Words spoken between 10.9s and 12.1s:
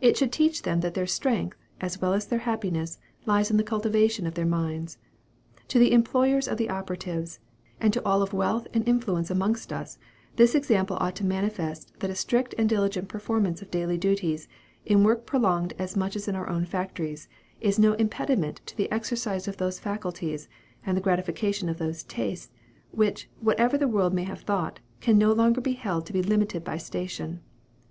ought to manifest that